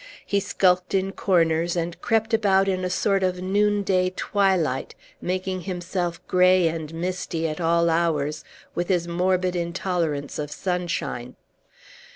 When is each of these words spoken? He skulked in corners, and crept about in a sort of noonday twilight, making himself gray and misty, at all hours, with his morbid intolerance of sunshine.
He 0.25 0.39
skulked 0.39 0.95
in 0.95 1.11
corners, 1.11 1.75
and 1.75 2.01
crept 2.01 2.33
about 2.33 2.67
in 2.67 2.83
a 2.83 2.89
sort 2.89 3.21
of 3.21 3.39
noonday 3.39 4.09
twilight, 4.15 4.95
making 5.21 5.61
himself 5.61 6.19
gray 6.25 6.67
and 6.67 6.91
misty, 6.91 7.47
at 7.47 7.61
all 7.61 7.87
hours, 7.87 8.43
with 8.73 8.87
his 8.87 9.07
morbid 9.07 9.55
intolerance 9.55 10.39
of 10.39 10.49
sunshine. 10.49 11.35